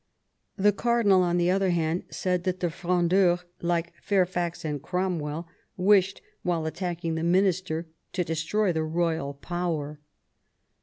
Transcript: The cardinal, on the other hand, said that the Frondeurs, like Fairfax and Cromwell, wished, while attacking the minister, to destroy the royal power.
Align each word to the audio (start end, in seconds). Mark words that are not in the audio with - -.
The 0.57 0.71
cardinal, 0.71 1.21
on 1.21 1.37
the 1.37 1.51
other 1.51 1.69
hand, 1.69 2.05
said 2.09 2.43
that 2.45 2.59
the 2.59 2.71
Frondeurs, 2.71 3.43
like 3.61 3.93
Fairfax 4.01 4.65
and 4.65 4.81
Cromwell, 4.81 5.47
wished, 5.77 6.23
while 6.41 6.65
attacking 6.65 7.13
the 7.13 7.23
minister, 7.23 7.85
to 8.13 8.23
destroy 8.23 8.73
the 8.73 8.81
royal 8.81 9.35
power. 9.35 9.99